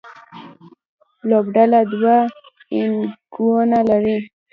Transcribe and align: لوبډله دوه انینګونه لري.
لوبډله 1.29 1.81
دوه 1.91 2.17
انینګونه 2.75 3.79
لري. 3.89 4.17